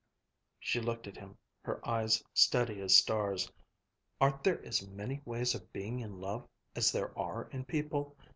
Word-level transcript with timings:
She 0.59 0.79
looked 0.79 1.05
at 1.05 1.17
him, 1.17 1.37
her 1.61 1.79
eyes 1.87 2.23
steady 2.33 2.81
as 2.81 2.97
stars. 2.97 3.51
"Aren't 4.19 4.43
there 4.43 4.59
as 4.65 4.81
many 4.87 5.21
ways 5.25 5.53
of 5.53 5.71
being 5.71 5.99
in 5.99 6.19
love, 6.19 6.47
as 6.75 6.91
there 6.91 7.15
are 7.15 7.45
people?" 7.67 8.17